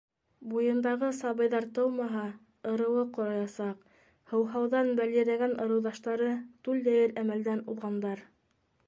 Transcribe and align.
Буйындағы 0.51 1.09
сабыйҙар 1.17 1.65
тыумаһа, 1.75 2.23
ырыуы 2.71 3.03
ҡороясаҡ, 3.17 3.83
һыуһауҙан 4.33 4.91
бәлйерәгән 5.01 5.55
ырыуҙаштары 5.67 6.33
түл 6.69 6.83
йәйер 6.87 7.15
әмәлдән 7.25 7.63
уҙғандар... 7.75 8.25